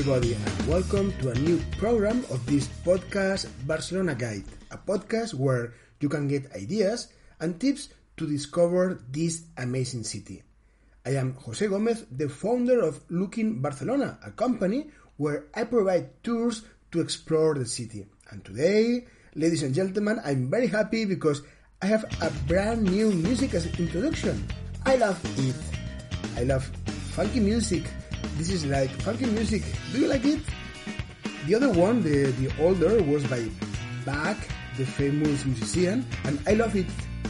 [0.00, 5.74] everybody, and welcome to a new program of this podcast, Barcelona Guide, a podcast where
[6.00, 10.42] you can get ideas and tips to discover this amazing city.
[11.04, 16.62] I am Jose Gomez, the founder of Looking Barcelona, a company where I provide tours
[16.92, 18.06] to explore the city.
[18.30, 19.04] And today,
[19.34, 21.42] ladies and gentlemen, I'm very happy because
[21.82, 24.48] I have a brand new music as introduction.
[24.86, 25.56] I love it.
[26.40, 26.64] I love
[27.12, 27.84] funky music
[28.36, 29.62] this is like funky music.
[29.92, 30.40] Do you like it?
[31.46, 33.48] The other one, the, the older, was by
[34.04, 34.36] Bach,
[34.76, 36.86] the famous musician, and I love it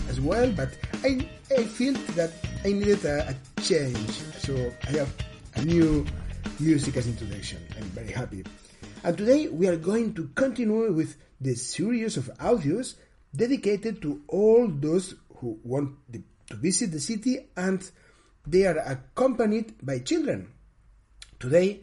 [0.08, 1.26] as well, but I,
[1.56, 2.32] I feel that
[2.64, 4.10] I needed a, a change.
[4.38, 5.14] So I have
[5.56, 6.06] a new
[6.58, 7.58] music as introduction.
[7.76, 8.44] I'm very happy.
[9.02, 12.96] And today we are going to continue with the series of audios
[13.34, 17.88] dedicated to all those who want the, to visit the city and
[18.46, 20.52] they are accompanied by children.
[21.40, 21.80] Today,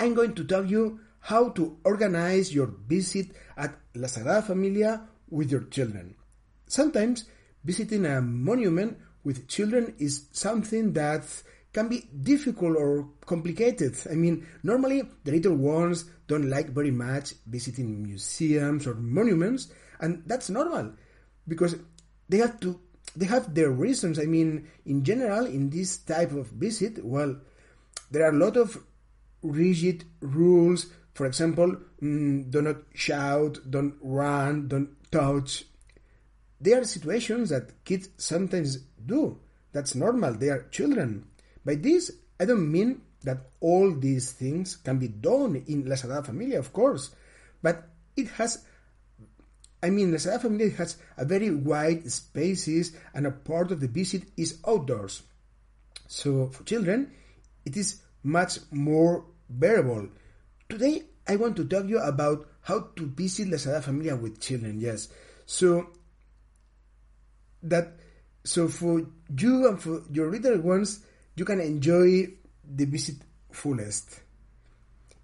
[0.00, 5.52] I'm going to tell you how to organize your visit at La Sagrada Familia with
[5.52, 6.14] your children.
[6.66, 7.28] Sometimes
[7.62, 11.22] visiting a monument with children is something that
[11.74, 13.94] can be difficult or complicated.
[14.10, 19.68] I mean, normally the little ones don't like very much visiting museums or monuments,
[20.00, 20.94] and that's normal
[21.46, 21.76] because
[22.30, 22.80] they have to
[23.14, 24.18] they have their reasons.
[24.18, 27.36] I mean, in general, in this type of visit, well,
[28.10, 28.78] there are a lot of
[29.44, 30.86] rigid rules.
[31.14, 35.64] For example, mm, do not shout, don't run, don't touch.
[36.60, 39.38] There are situations that kids sometimes do.
[39.72, 40.34] That's normal.
[40.34, 41.26] They are children.
[41.64, 42.10] By this,
[42.40, 46.72] I don't mean that all these things can be done in La Sagrada Familia, of
[46.72, 47.10] course,
[47.62, 48.64] but it has.
[49.82, 53.88] I mean, La Sagrada Familia has a very wide spaces, and a part of the
[53.88, 55.22] visit is outdoors.
[56.06, 57.12] So for children,
[57.64, 60.08] it is much more bearable.
[60.68, 64.80] Today, I want to talk you about how to visit La Sagrada Familia with children.
[64.80, 65.08] Yes,
[65.46, 65.90] so
[67.62, 67.96] that
[68.44, 69.06] so for
[69.38, 71.00] you and for your little ones,
[71.36, 72.28] you can enjoy
[72.64, 73.16] the visit
[73.50, 74.20] fullest.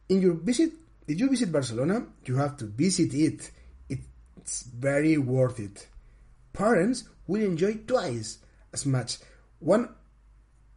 [0.08, 0.72] In your visit,
[1.06, 3.50] if you visit Barcelona, you have to visit it.
[3.88, 5.86] It's very worth it.
[6.52, 8.38] Parents will enjoy twice
[8.72, 9.18] as much.
[9.58, 9.88] One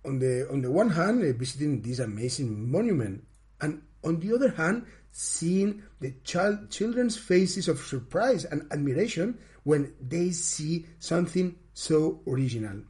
[0.05, 3.23] on the on the one hand, visiting this amazing monument,
[3.63, 9.93] and on the other hand, seeing the child, children's faces of surprise and admiration when
[10.01, 12.81] they see something so original.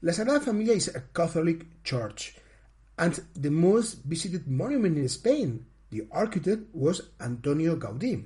[0.00, 2.36] La Sagrada Familia is a Catholic church
[2.98, 5.66] and the most visited monument in Spain.
[5.90, 8.24] The architect was Antonio Gaudí,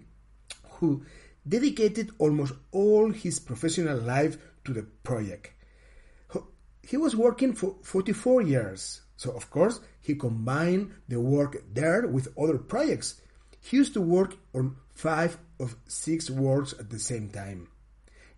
[0.79, 1.03] who
[1.49, 5.51] dedicated almost all his professional life to the project.
[6.83, 12.33] He was working for 44 years so, of course, he combined the work there with
[12.39, 13.21] other projects.
[13.61, 17.69] He used to work on five of six works at the same time.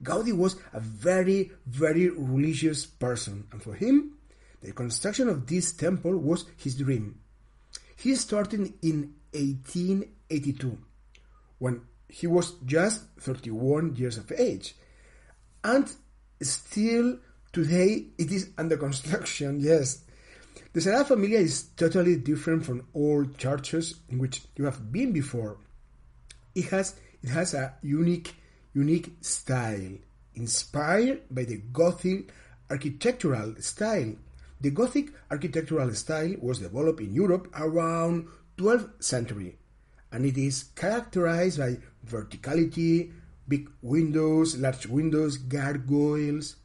[0.03, 4.19] Gaudi was a very, very religious person, and for him,
[4.61, 7.21] the construction of this temple was his dream.
[7.95, 10.79] He started in 1882,
[11.59, 14.75] when he was just 31 years of age,
[15.63, 15.95] and
[16.41, 17.19] still
[17.53, 20.03] today it is under construction, yes.
[20.73, 25.59] The Sagrada Familia is totally different from all churches in which you have been before.
[26.55, 28.35] It has it has a unique
[28.75, 29.99] unique style
[30.35, 32.33] inspired by the Gothic
[32.71, 34.15] architectural style.
[34.61, 39.59] The Gothic architectural style was developed in Europe around 12th century
[40.13, 43.13] and it is characterized by verticality,
[43.49, 46.57] big windows, large windows, gargoyles.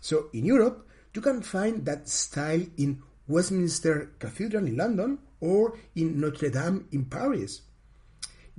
[0.00, 6.20] So in Europe, you can find that style in Westminster Cathedral in London or in
[6.20, 7.62] Notre Dame in Paris.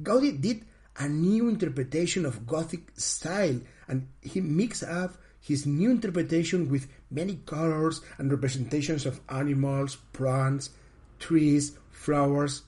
[0.01, 0.65] Gaudi did
[0.97, 7.35] a new interpretation of Gothic style and he mixed up his new interpretation with many
[7.45, 10.71] colors and representations of animals, plants,
[11.19, 12.63] trees, flowers.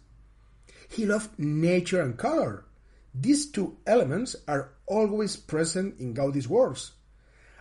[0.88, 2.66] He loved nature and color.
[3.14, 6.92] These two elements are always present in Gaudi's works.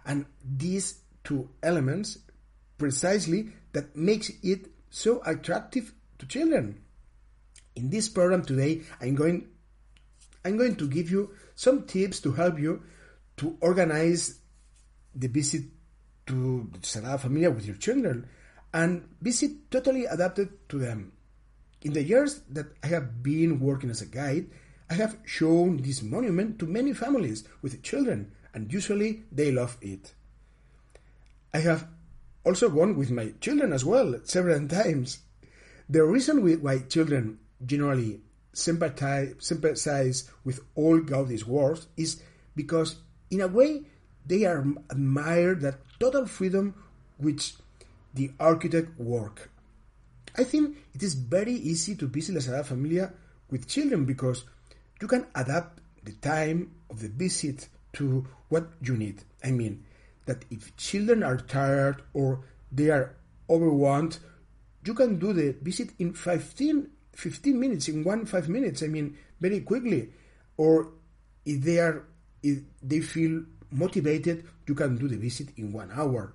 [0.06, 2.19] And these two elements
[2.79, 6.81] precisely that makes it so attractive to children.
[7.76, 9.49] In this program today, I'm going
[10.44, 12.82] I'm going to give you some tips to help you
[13.38, 14.38] to organize
[15.15, 15.65] the visit
[16.26, 18.26] to the Sagrada Familia with your children
[18.73, 21.12] and visit totally adapted to them.
[21.82, 24.50] In the years that I have been working as a guide,
[24.91, 30.15] I have shown this monument to many families with children, and usually they love it.
[31.53, 31.88] I have
[32.44, 35.19] also gone with my children as well several times.
[35.88, 38.20] The reason why children generally
[38.52, 42.23] sympathize, sympathize with all Gaudi's works is
[42.55, 42.96] because,
[43.31, 43.82] in a way,
[44.26, 46.75] they are admire that total freedom
[47.17, 47.55] which
[48.14, 49.50] the architect work.
[50.37, 53.12] I think it is very easy to visit La Sagrada Familia
[53.50, 54.44] with children because
[55.00, 59.23] you can adapt the time of the visit to what you need.
[59.43, 59.84] I mean,
[60.29, 63.17] that if children are tired or they are
[63.51, 64.19] overwhelmed,
[64.85, 69.17] you can do the visit in 15, 15 minutes, in one, five minutes, I mean,
[69.41, 70.11] very quickly.
[70.57, 70.93] Or
[71.45, 72.05] if they are,
[72.43, 76.35] if they feel motivated, you can do the visit in one hour.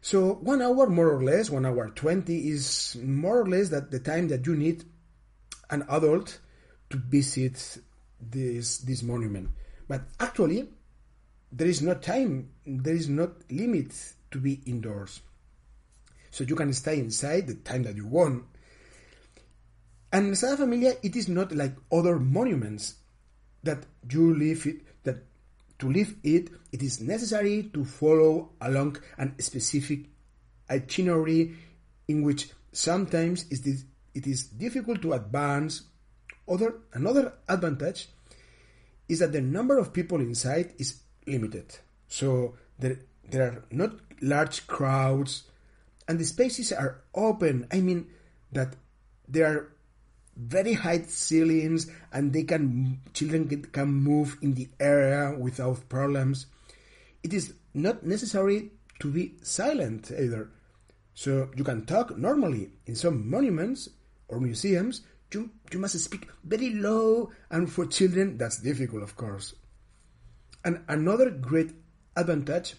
[0.00, 3.98] So one hour more or less, one hour 20 is more or less that the
[3.98, 4.84] time that you need
[5.70, 6.38] an adult
[6.90, 7.78] to visit
[8.20, 9.50] this, this monument.
[9.88, 10.68] But actually,
[11.50, 13.92] there is no time, there is not limit
[14.30, 15.20] to be indoors.
[16.30, 18.44] So you can stay inside the time that you want.
[20.12, 22.94] And in Sagrada Familia, it is not like other monuments
[23.62, 25.16] that you live it, that
[25.78, 30.00] to live it, it is necessary to follow along a specific
[30.70, 31.54] itinerary
[32.08, 33.84] in which sometimes it is,
[34.14, 35.82] it is difficult to advance.
[36.48, 38.08] Other, another advantage
[39.08, 41.78] is that the number of people inside is limited.
[42.08, 42.98] So there,
[43.28, 45.44] there are not large crowds
[46.08, 47.66] and the spaces are open.
[47.70, 48.08] I mean
[48.52, 48.74] that
[49.28, 49.72] there are
[50.38, 56.46] very high ceilings and they can children can move in the area without problems
[57.24, 58.70] it is not necessary
[59.00, 60.48] to be silent either
[61.12, 63.88] so you can talk normally in some monuments
[64.28, 65.02] or museums
[65.34, 69.54] you, you must speak very low and for children that's difficult of course
[70.64, 71.72] and another great
[72.16, 72.74] advantage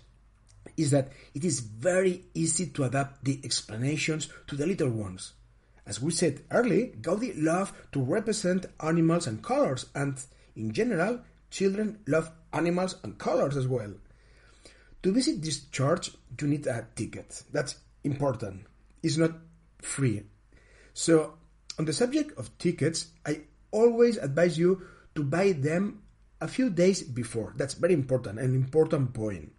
[0.78, 5.34] is that it is very easy to adapt the explanations to the little ones
[5.90, 10.22] as we said earlier, Gaudi loved to represent animals and colors, and
[10.56, 13.92] in general, children love animals and colors as well.
[15.02, 17.42] To visit this church, you need a ticket.
[17.52, 18.68] That's important.
[19.02, 19.32] It's not
[19.82, 20.22] free.
[20.94, 21.34] So,
[21.80, 23.42] on the subject of tickets, I
[23.72, 24.84] always advise you
[25.16, 26.04] to buy them
[26.42, 27.54] a few days before.
[27.58, 29.52] That's very important, an important point.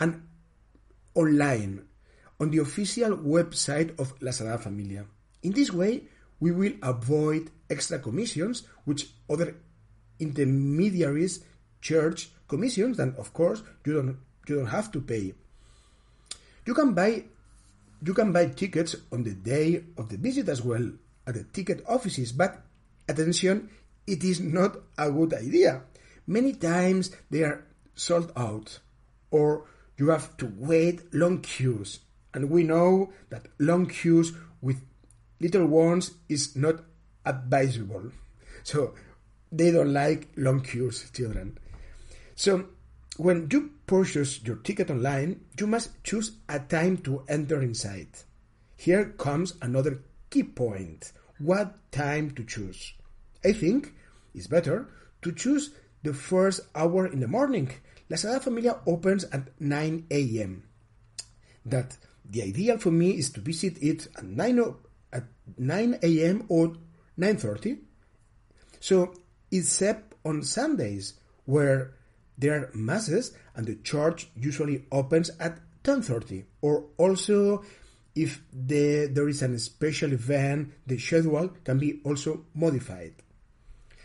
[0.00, 0.22] And
[1.14, 1.84] online,
[2.40, 5.06] on the official website of La Sagrada Familia.
[5.42, 6.04] In this way,
[6.40, 9.54] we will avoid extra commissions which other
[10.18, 11.44] intermediaries
[11.80, 14.18] charge commissions and of course you don't
[14.48, 15.34] you don't have to pay.
[16.66, 17.24] You can buy
[18.02, 20.82] you can buy tickets on the day of the visit as well
[21.26, 22.60] at the ticket offices, but
[23.08, 23.70] attention,
[24.06, 25.82] it is not a good idea.
[26.26, 27.64] Many times they are
[27.94, 28.78] sold out
[29.30, 29.66] or
[29.96, 32.00] you have to wait long queues.
[32.34, 34.80] And we know that long queues with
[35.40, 36.84] little ones is not
[37.26, 38.10] advisable.
[38.62, 38.94] So
[39.50, 41.58] they don't like long queues, children.
[42.34, 42.68] So
[43.16, 48.08] when you purchase your ticket online, you must choose a time to enter inside.
[48.76, 51.12] Here comes another key point.
[51.38, 52.94] What time to choose?
[53.44, 53.92] I think
[54.34, 54.88] it's better
[55.22, 55.70] to choose
[56.02, 57.70] the first hour in the morning.
[58.08, 60.64] La Sagrada Familia opens at 9 a.m.
[61.64, 61.96] That
[62.28, 64.74] the ideal for me is to visit it at 9
[65.12, 65.24] at
[65.58, 66.44] 9 a.m.
[66.48, 66.74] or
[67.18, 67.78] 9.30.
[68.80, 69.14] So,
[69.50, 71.94] except on Sundays, where
[72.38, 76.44] there are masses and the church usually opens at 10.30.
[76.62, 77.64] Or also,
[78.14, 83.14] if the, there is a special event, the schedule can be also modified.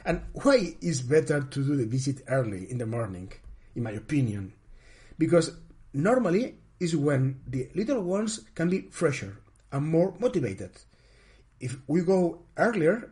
[0.08, 3.32] And why is better to do the visit early in the morning,
[3.76, 4.54] in my opinion?
[5.20, 5.52] Because
[5.94, 9.38] normally is when the little ones can be fresher
[9.72, 10.72] and more motivated
[11.60, 13.12] if we go earlier,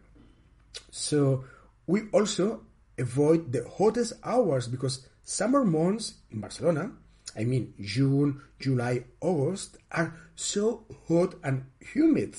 [0.92, 1.46] so
[1.88, 2.62] we also
[2.98, 6.92] avoid the hottest hours because summer months in Barcelona,
[7.36, 12.36] I mean June, July, August, are so hot and humid.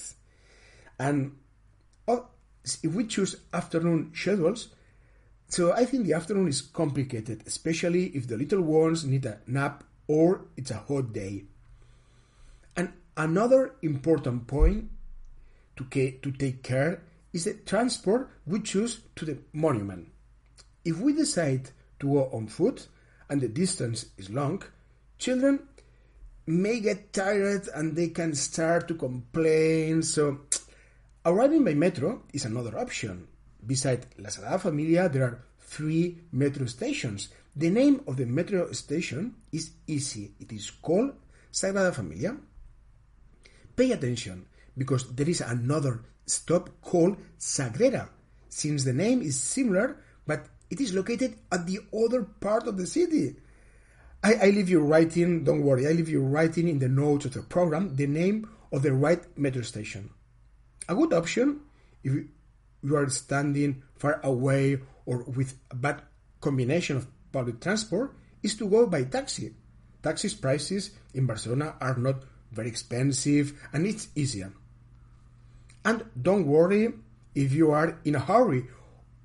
[0.98, 1.36] And
[2.82, 4.68] if we choose afternoon schedules,
[5.48, 9.84] so I think the afternoon is complicated, especially if the little ones need a nap
[10.08, 11.44] or it's a hot day.
[12.76, 14.90] And another important point
[15.76, 20.08] to, to take care is the transport we choose to the monument.
[20.84, 21.70] If we decide
[22.00, 22.88] to go on foot
[23.28, 24.62] and the distance is long,
[25.18, 25.60] children
[26.46, 30.02] may get tired and they can start to complain.
[30.02, 30.40] So,
[31.26, 33.26] arriving by metro is another option.
[33.66, 37.28] Beside La Sagrada Familia, there are three metro stations.
[37.56, 40.32] The name of the metro station is easy.
[40.38, 41.14] It is called
[41.52, 42.36] Sagrada Familia.
[43.74, 44.46] Pay attention
[44.78, 48.08] because there is another stop called Sagrera,
[48.48, 52.86] since the name is similar, but it is located at the other part of the
[52.86, 53.36] city.
[54.22, 57.34] I, I leave you writing, don't worry, I leave you writing in the notes of
[57.34, 60.10] the program the name of the right metro station.
[60.88, 61.60] A good option,
[62.04, 62.12] if
[62.82, 66.02] you are standing far away or with a bad
[66.40, 69.54] combination of public transport, is to go by taxi.
[70.02, 74.52] Taxis prices in Barcelona are not very expensive and it's easier.
[75.84, 76.92] And don't worry
[77.34, 78.66] if you are in a hurry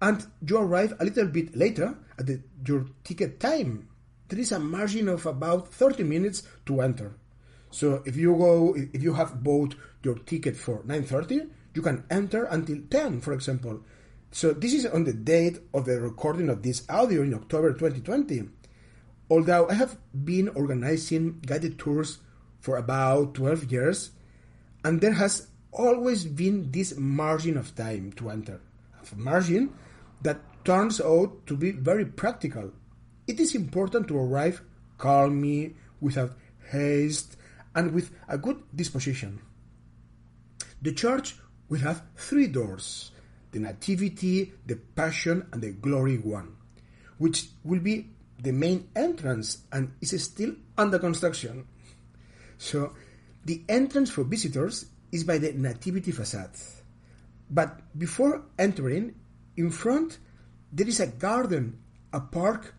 [0.01, 3.87] and you arrive a little bit later at the, your ticket time.
[4.27, 7.13] There is a margin of about 30 minutes to enter.
[7.71, 12.43] So if you go, if you have bought your ticket for 9.30, you can enter
[12.45, 13.81] until 10, for example.
[14.31, 18.49] So this is on the date of the recording of this audio in October 2020.
[19.29, 22.19] Although I have been organizing guided tours
[22.59, 24.11] for about 12 years,
[24.83, 28.59] and there has always been this margin of time to enter.
[29.01, 29.73] A margin
[30.21, 32.71] that turns out to be very practical.
[33.27, 34.61] It is important to arrive
[34.97, 36.37] calmly, without
[36.69, 37.37] haste,
[37.75, 39.39] and with a good disposition.
[40.81, 41.35] The church
[41.69, 43.11] will have three doors
[43.51, 46.55] the Nativity, the Passion, and the Glory one,
[47.17, 48.09] which will be
[48.39, 51.67] the main entrance and is still under construction.
[52.57, 52.93] So,
[53.43, 56.55] the entrance for visitors is by the Nativity facade.
[57.49, 59.15] But before entering,
[59.57, 60.17] in front
[60.71, 61.79] there is a garden,
[62.13, 62.73] a park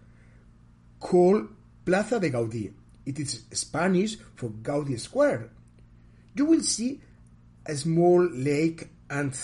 [0.98, 1.48] called
[1.84, 2.72] Plaza de Gaudí.
[3.04, 5.50] It is Spanish for Gaudí Square.
[6.34, 7.00] You will see
[7.66, 9.38] a small lake and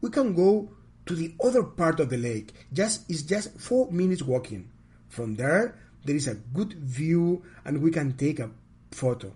[0.00, 0.70] we can go
[1.06, 2.52] to the other part of the lake.
[2.72, 4.70] Just it's just four minutes walking.
[5.08, 8.50] From there, there is a good view and we can take a
[8.90, 9.32] photo.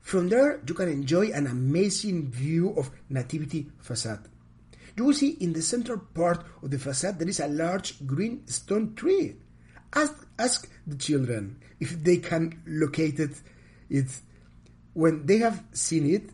[0.00, 4.26] From there, you can enjoy an amazing view of Nativity facade.
[4.96, 8.46] You will see in the central part of the facade there is a large green
[8.46, 9.36] stone tree.
[9.94, 13.40] Ask, ask the children if they can locate it,
[13.88, 14.06] it.
[14.94, 16.30] When they have seen it,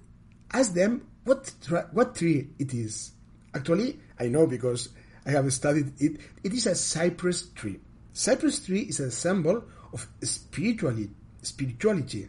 [0.53, 1.53] ask them what,
[1.93, 3.13] what tree it is.
[3.55, 4.89] Actually, I know because
[5.27, 6.21] I have studied it.
[6.43, 7.81] It is a cypress tree.
[8.13, 11.11] Cypress tree is a symbol of spirituality,
[11.43, 12.29] spirituality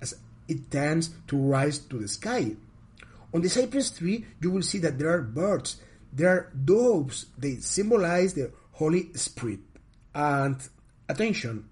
[0.00, 0.14] as
[0.48, 2.56] it tends to rise to the sky.
[3.34, 5.76] On the cypress tree, you will see that there are birds.
[6.12, 7.26] There are doves.
[7.36, 9.60] They symbolize the Holy Spirit.
[10.18, 10.60] And
[11.08, 11.68] attention,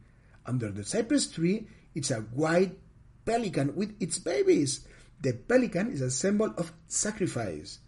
[0.46, 2.78] under the cypress tree, it's a white
[3.24, 4.86] pelican with its babies.
[5.20, 7.80] The pelican is a symbol of sacrifice.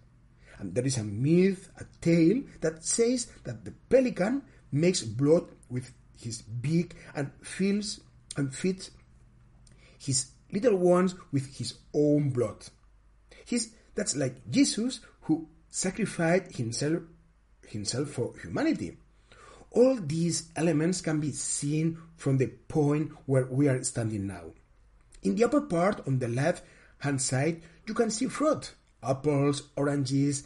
[0.58, 5.92] And there is a myth, a tale that says that the pelican makes blood with
[6.20, 8.00] his beak and fills
[8.36, 8.90] and feeds
[9.96, 12.66] his little ones with his own blood.
[13.44, 17.02] He's, that's like Jesus who sacrificed himself,
[17.68, 18.96] himself for humanity.
[19.70, 24.52] All these elements can be seen from the point where we are standing now.
[25.22, 26.64] In the upper part on the left
[26.98, 28.72] hand side, you can see fruit
[29.02, 30.44] apples, oranges,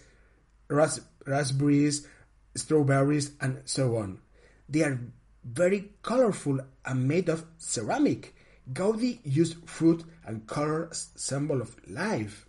[0.68, 2.06] ras- raspberries,
[2.54, 4.20] strawberries, and so on.
[4.68, 5.00] They are
[5.44, 8.34] very colorful and made of ceramic.
[8.72, 12.46] Gaudi used fruit and color as symbol of life.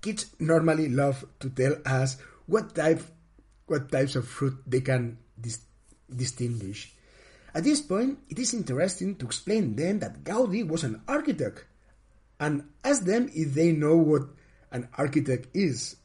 [0.00, 3.02] Kids normally love to tell us what type,
[3.66, 5.64] what types of fruit they can dis-
[6.16, 6.92] distinguish.
[7.54, 11.64] At this point, it is interesting to explain them that Gaudi was an architect
[12.40, 14.22] and ask them if they know what
[14.72, 15.96] an architect is.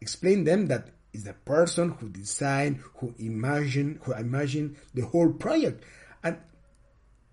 [0.00, 5.84] Explain them that is the person who designed, who imagined, who imagined the whole project.
[6.24, 6.38] And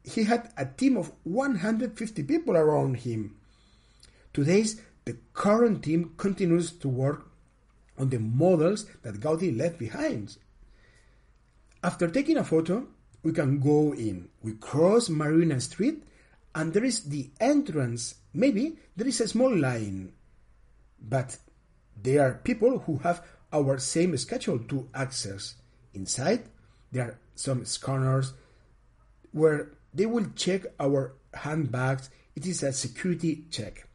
[0.04, 3.36] he had a team of 150 people around him.
[4.34, 7.28] Today's the current team continues to work
[7.98, 10.38] on the models that Gaudi left behind.
[11.84, 12.88] After taking a photo,
[13.24, 14.30] we can go in.
[14.42, 16.04] We cross Marina Street
[16.56, 18.16] and there is the entrance.
[18.34, 20.14] Maybe there is a small line,
[21.02, 21.38] but
[22.02, 25.56] there are people who have our same schedule to access.
[25.94, 26.44] Inside,
[26.94, 28.34] there are some scanners
[29.32, 32.10] where they will check our handbags.
[32.36, 33.86] It is a security check.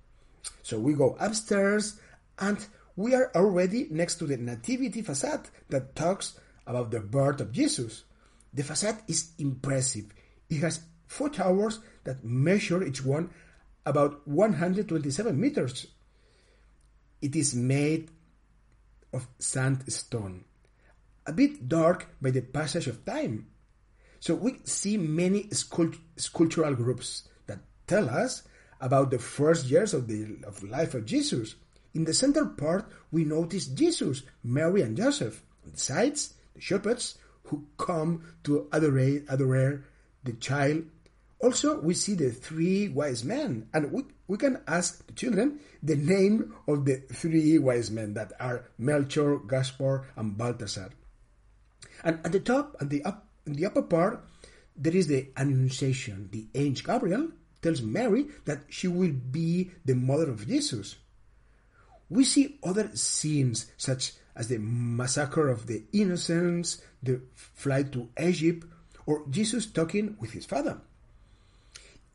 [0.63, 1.99] So we go upstairs
[2.39, 2.65] and
[2.97, 8.05] we are already next to the nativity facade that talks about the birth of Jesus.
[8.53, 10.13] The facade is impressive.
[10.49, 13.31] It has four towers that measure each one
[13.85, 15.87] about 127 meters.
[17.21, 18.11] It is made
[19.13, 20.45] of sandstone,
[21.27, 23.47] a bit dark by the passage of time.
[24.21, 28.43] So we see many sculpt- sculptural groups that tell us
[28.81, 31.55] about the first years of the of life of Jesus.
[31.95, 35.43] In the center part, we notice Jesus, Mary, and Joseph.
[35.65, 39.85] On the sides, the shepherds who come to adore, adore
[40.25, 40.83] the child.
[41.41, 45.95] Also, we see the three wise men, and we, we can ask the children the
[45.95, 50.91] name of the three wise men that are Melchior, Gaspar, and Balthasar.
[52.03, 54.25] And at the top, at the up, in the upper part,
[54.77, 56.29] there is the Annunciation.
[56.33, 57.29] The angel Gabriel
[57.63, 60.97] tells Mary that she will be the mother of Jesus.
[62.11, 68.67] We see other scenes such as the massacre of the innocents, the flight to Egypt,
[69.05, 70.81] or Jesus talking with his father.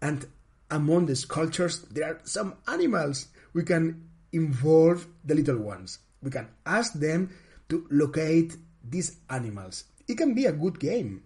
[0.01, 0.25] And
[0.72, 3.27] among the sculptures, there are some animals.
[3.53, 6.00] We can involve the little ones.
[6.22, 7.30] We can ask them
[7.70, 9.84] to locate these animals.
[10.08, 11.24] It can be a good game.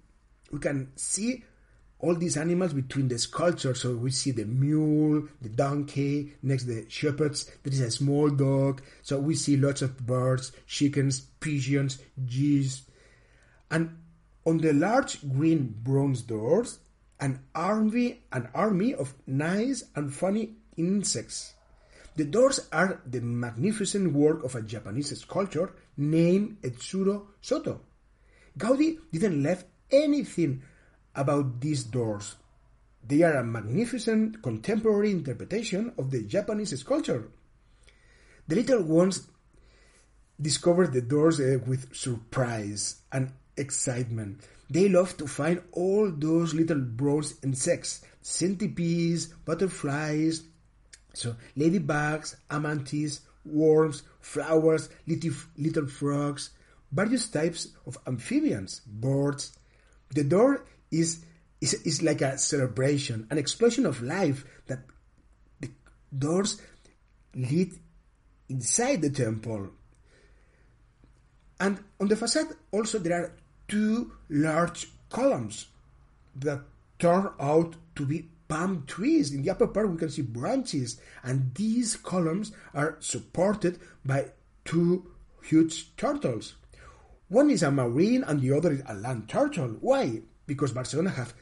[0.51, 1.44] We can see
[2.00, 3.82] all these animals between the sculptures.
[3.82, 7.50] So we see the mule, the donkey, next the shepherds.
[7.63, 8.82] There is a small dog.
[9.01, 12.84] So we see lots of birds, chickens, pigeons, geese.
[13.72, 13.98] And
[14.46, 16.80] on the large green bronze doors,
[17.20, 21.56] an army, an army of nice and funny insects.
[22.16, 27.80] The doors are the magnificent work of a Japanese sculptor named Etsuro Sotoo.
[28.58, 30.63] Gaudi didn't leave anything
[31.17, 32.36] about these doors.
[33.05, 37.29] They are a magnificent contemporary interpretation of the Japanese sculpture.
[38.48, 39.27] The little ones
[40.39, 44.42] discover the doors uh, with surprise and excitement.
[44.70, 50.44] They love to find all those little bronze insects, centipedes, butterflies,
[51.13, 56.51] so ladybugs, amantis, worms, flowers, little, little frogs,
[56.92, 59.57] various types of amphibians, birds.
[60.13, 61.23] The door is,
[61.61, 64.79] is, is like a celebration, an explosion of life that
[65.59, 65.69] the
[66.17, 66.61] doors
[67.35, 67.73] lead
[68.50, 69.69] inside the temple.
[71.59, 73.31] And on the facade also there are
[73.67, 75.67] two large columns
[76.35, 76.61] that
[77.00, 79.33] turn out to be palm trees.
[79.33, 84.27] In the upper part we can see branches and these columns are supported by
[84.65, 85.11] two
[85.43, 86.55] huge turtles.
[87.29, 89.77] One is a marine and the other is a land turtle.
[89.81, 90.21] Why?
[90.48, 91.33] Because Barcelona have,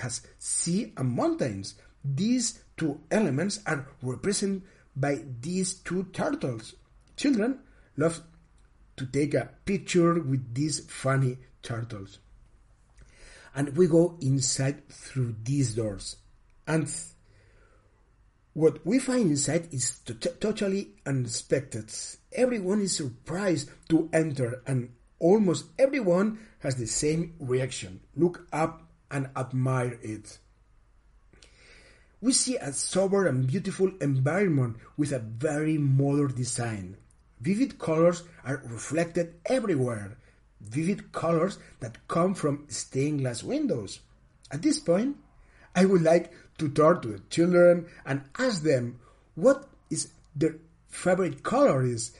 [0.00, 1.74] has sea and mountains.
[2.04, 4.62] These two elements are represented
[4.94, 6.74] by these two turtles.
[7.16, 7.60] Children
[7.96, 8.22] love
[8.96, 12.18] to take a picture with these funny turtles.
[13.54, 16.16] And we go inside through these doors.
[16.66, 16.92] And
[18.52, 21.92] what we find inside is to- totally unexpected.
[22.32, 29.28] Everyone is surprised to enter, and almost everyone has the same reaction look up and
[29.36, 30.38] admire it.
[32.20, 36.96] We see a sober and beautiful environment with a very modern design.
[37.40, 40.16] Vivid colors are reflected everywhere.
[40.62, 44.00] Vivid colors that come from stained glass windows.
[44.50, 45.18] At this point,
[45.76, 49.00] I would like to turn to the children and ask them
[49.34, 50.56] what is their
[50.88, 52.12] favorite color is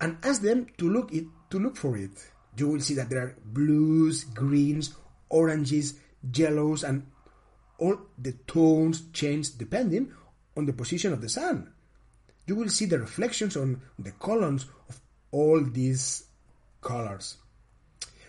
[0.00, 2.10] and ask them to look it to look for it.
[2.56, 4.94] You will see that there are blues, greens,
[5.28, 5.94] oranges,
[6.34, 7.06] yellows, and
[7.78, 10.12] all the tones change depending
[10.56, 11.72] on the position of the sun.
[12.46, 16.24] You will see the reflections on the columns of all these
[16.80, 17.36] colors.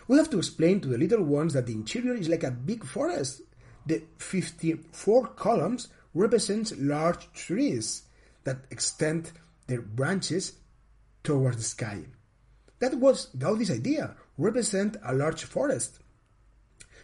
[0.08, 2.84] We have to explain to the little ones that the interior is like a big
[2.84, 3.42] forest.
[3.86, 8.02] The 54 columns represent large trees
[8.44, 9.32] that extend
[9.66, 10.52] their branches
[11.22, 12.04] towards the sky.
[12.82, 16.00] That was Gaudi's idea, represent a large forest.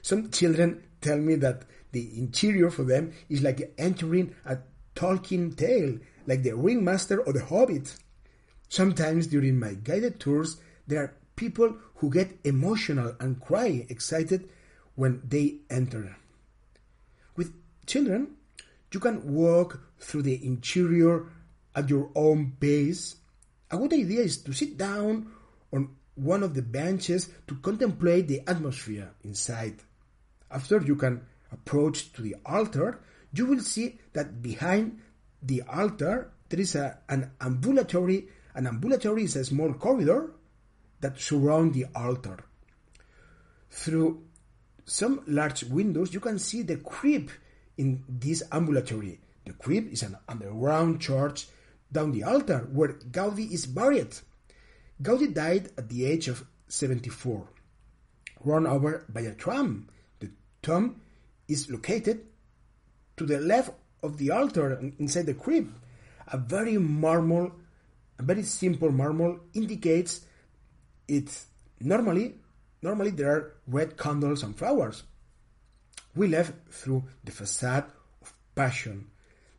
[0.03, 4.59] Some children tell me that the interior for them is like entering a
[4.97, 7.95] Tolkien tale, like the Ringmaster or the Hobbit.
[8.69, 10.57] Sometimes during my guided tours,
[10.89, 14.49] there are people who get emotional and cry excited
[14.97, 16.17] when they enter.
[17.37, 17.55] With
[17.87, 18.35] children,
[18.93, 21.27] you can walk through the interior
[21.77, 23.15] at your own pace.
[23.71, 25.38] A good idea is to sit down
[25.73, 29.77] on one of the benches to contemplate the atmosphere inside.
[30.51, 33.01] After, you can approach to the altar,
[33.33, 35.01] you will see that behind
[35.43, 38.29] the altar there is a, an ambulatory.
[38.55, 40.33] An ambulatory is a small corridor
[41.01, 42.39] that surround the altar.
[43.71, 44.25] Through
[44.85, 47.33] some large windows, you can see the crypt
[47.77, 49.21] in this ambulatory.
[49.45, 51.47] The crypt is an underground church
[51.93, 54.17] down the altar where Gaudi is buried.
[55.03, 57.47] Gaudi died at the age of 74,
[58.45, 59.89] run over by a tram.
[60.19, 60.31] The
[60.63, 61.01] tomb
[61.47, 62.27] is located
[63.17, 63.71] to the left
[64.03, 65.71] of the altar inside the crypt.
[66.29, 67.53] A very marble,
[68.19, 70.21] a very simple marble indicates
[71.07, 71.45] it
[71.81, 72.35] normally
[72.83, 75.05] normally there are red candles and flowers.
[76.15, 77.85] We left through the facade
[78.23, 79.11] of passion.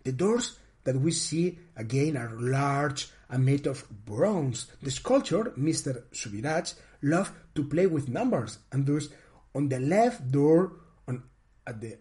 [0.04, 4.68] The doors that we see again are large and made of bronze.
[4.82, 6.04] The sculptor, Mr.
[6.12, 9.10] Subirachs, loved to play with numbers, and thus
[9.56, 10.74] on the left door
[11.08, 11.24] on
[11.66, 11.98] at the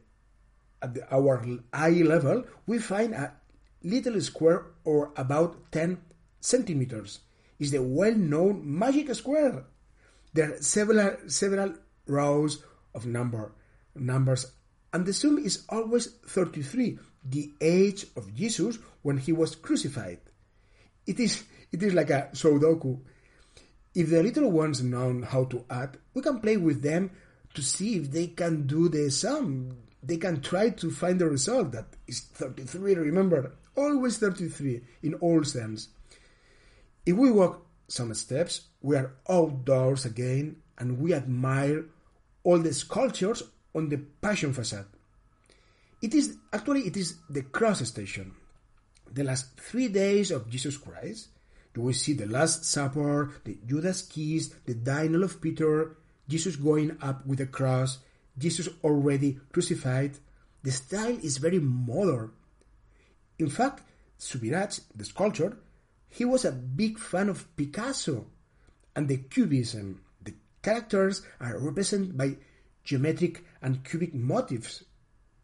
[0.81, 3.33] at the, our eye level, we find a
[3.83, 5.99] little square or about 10
[6.41, 7.21] centimeters.
[7.59, 9.65] Is the well-known magic square.
[10.33, 11.75] There are several several
[12.07, 12.63] rows
[12.95, 13.53] of number
[13.97, 14.53] numbers,
[14.93, 20.21] and the sum is always 33, the age of Jesus when he was crucified.
[21.09, 21.43] It is
[21.73, 23.01] it is like a Sudoku.
[23.95, 27.11] If the little ones know how to add, we can play with them
[27.55, 29.77] to see if they can do the sum.
[30.03, 33.57] They can try to find the result that is 33 remember?
[33.75, 35.89] Always 33 in all sense
[37.09, 41.87] if we walk some steps we are outdoors again and we admire
[42.45, 43.43] all the sculptures
[43.75, 44.85] on the passion facade.
[46.03, 48.35] It is actually it is the cross station
[49.15, 51.29] the last three days of jesus christ
[51.75, 55.97] do we see the last supper the judas kiss the denial of peter
[56.29, 57.99] jesus going up with the cross
[58.39, 60.19] Jesus already crucified,
[60.63, 62.31] the style is very modern.
[63.39, 63.83] In fact,
[64.19, 65.57] Subirachs, the sculptor,
[66.09, 68.27] he was a big fan of Picasso
[68.97, 70.01] and the Cubism.
[70.23, 72.37] The characters are represented by
[72.85, 74.85] geometric and cubic motifs.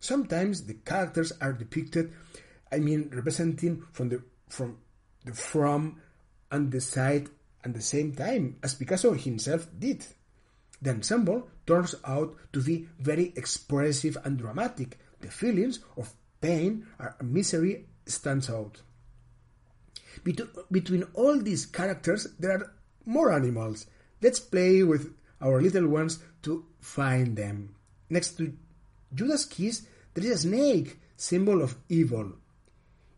[0.01, 2.13] Sometimes the characters are depicted,
[2.71, 4.79] I mean, representing from the from
[5.25, 6.01] the from
[6.51, 7.29] and the side
[7.65, 10.05] at the same time, as Picasso himself did.
[10.83, 14.99] The ensemble turns out to be very expressive and dramatic.
[15.21, 18.83] The feelings of pain or misery stands out.
[20.71, 22.73] Between all these characters, there are
[23.07, 23.87] more animals.
[24.21, 27.75] Let's play with our little ones to find them.
[28.11, 28.53] Next to
[29.15, 32.33] Judas' kiss, there is a snake, symbol of evil.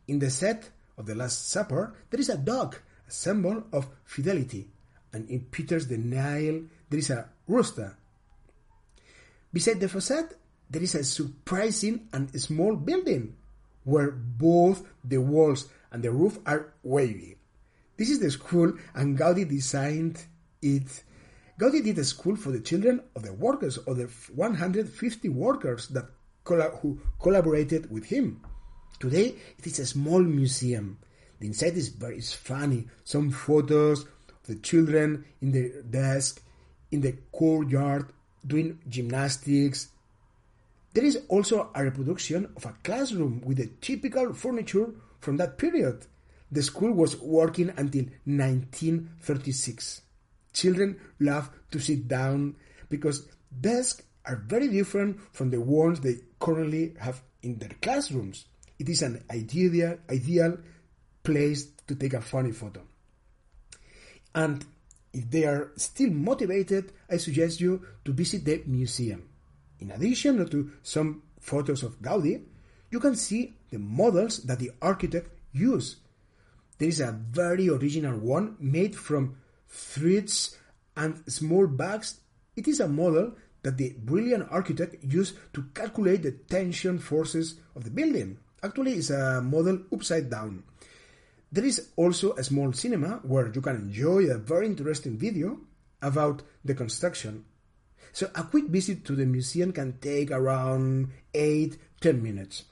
[0.08, 4.68] In the set of the Last Supper, there is a dog, a symbol of fidelity.
[5.12, 7.96] And in Peter's denial, there is a rooster.
[9.52, 10.34] Beside the facade,
[10.68, 13.36] there is a surprising and small building
[13.84, 17.36] where both the walls and the roof are wavy.
[17.96, 20.22] This is the school, and Gaudi designed
[20.60, 21.04] it.
[21.58, 26.06] Gaudi did a school for the children of the workers, of the 150 workers that
[26.82, 28.40] who collaborated with him.
[28.98, 30.98] Today, it is a small museum.
[31.38, 32.88] The inside is very is funny.
[33.04, 36.42] Some photos of the children in the desk,
[36.90, 38.10] in the courtyard
[38.46, 39.88] doing gymnastics.
[40.94, 44.88] There is also a reproduction of a classroom with the typical furniture
[45.20, 46.06] from that period.
[46.50, 50.00] The school was working until 1936.
[50.54, 52.56] Children love to sit down
[52.88, 53.28] because
[53.60, 58.46] desks are very different from the ones they currently have in their classrooms.
[58.78, 60.58] It is an ideal, ideal
[61.22, 62.82] place to take a funny photo.
[64.34, 64.64] And
[65.12, 69.28] if they are still motivated, I suggest you to visit the museum.
[69.80, 72.42] In addition to some photos of Gaudi,
[72.90, 75.96] you can see the models that the architect used.
[76.78, 79.36] There is a very original one made from
[79.68, 80.56] threads
[80.96, 82.20] and small bags.
[82.54, 87.84] It is a model that the brilliant architect used to calculate the tension forces of
[87.84, 88.38] the building.
[88.62, 90.62] Actually, it's a model upside down.
[91.52, 95.58] There is also a small cinema where you can enjoy a very interesting video
[96.02, 97.44] about the construction.
[98.12, 102.64] So a quick visit to the museum can take around 8 10 minutes.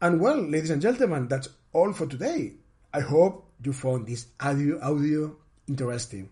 [0.00, 2.54] And well, ladies and gentlemen, that's all for today.
[2.92, 5.36] I hope you found this audio audio
[5.68, 6.30] interesting.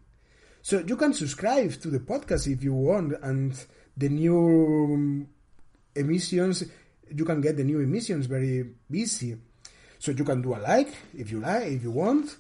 [0.63, 3.55] So you can subscribe to the podcast if you want and
[3.97, 5.27] the new
[5.95, 6.65] emissions
[7.14, 9.37] you can get the new emissions very easy.
[9.99, 12.37] So you can do a like if you like, if you want,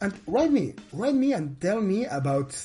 [0.00, 2.56] and write me, write me and tell me about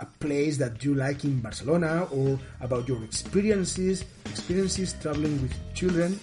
[0.00, 6.18] a place that you like in Barcelona or about your experiences, experiences traveling with children.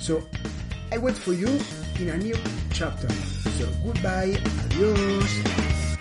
[0.00, 0.22] So
[0.90, 1.48] I wait for you
[2.00, 2.36] in a new
[2.72, 3.08] chapter.
[3.58, 5.91] So goodbye, adios.